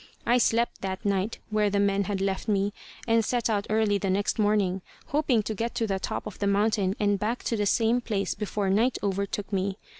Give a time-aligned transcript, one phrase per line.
[0.25, 2.73] I slept that night where the men had left me,
[3.07, 6.47] and set out early the next morning, hoping to get to the top of the
[6.47, 9.77] mountain and back to the same place before night overtook me.